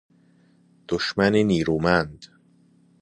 دشمن 0.87 1.35
نیرومند 1.35 2.25